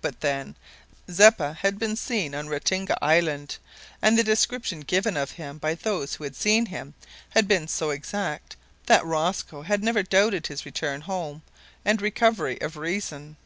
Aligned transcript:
But 0.00 0.18
then 0.22 0.56
Zeppa 1.08 1.52
had 1.60 1.78
been 1.78 1.94
seen 1.94 2.34
on 2.34 2.48
Ratinga 2.48 2.98
Island, 3.00 3.58
and 4.02 4.18
the 4.18 4.24
description 4.24 4.80
given 4.80 5.16
of 5.16 5.30
him 5.30 5.58
by 5.58 5.76
those 5.76 6.14
who 6.16 6.24
had 6.24 6.34
seen 6.34 6.66
him 6.66 6.94
had 7.30 7.46
been 7.46 7.68
so 7.68 7.90
exact 7.90 8.56
that 8.86 9.04
Rosco 9.04 9.62
had 9.62 9.84
never 9.84 10.02
doubted 10.02 10.48
his 10.48 10.66
return 10.66 11.02
home 11.02 11.42
and 11.84 12.02
recovery 12.02 12.60
of 12.60 12.76
reason. 12.76 13.36